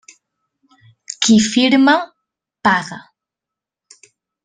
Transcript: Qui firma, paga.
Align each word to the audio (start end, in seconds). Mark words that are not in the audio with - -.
Qui 1.21 1.35
firma, 1.49 1.95
paga. 2.69 3.01